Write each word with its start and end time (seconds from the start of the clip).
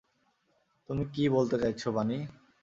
তুমি 0.89 1.03
কি 1.13 1.23
বলতে 1.35 1.55
চাইছো, 1.61 1.87
বানি? 1.91 2.17